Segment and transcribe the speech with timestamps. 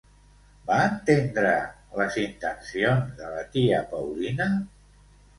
[0.67, 1.49] Va entendre
[1.99, 4.49] les intencions de la tia Paulina?